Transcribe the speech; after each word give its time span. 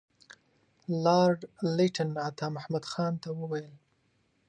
لارډ 1.03 1.39
لیټن 1.75 2.09
عطامحمد 2.29 2.83
خان 2.91 3.13
ته 3.23 3.29
وویل. 3.39 3.73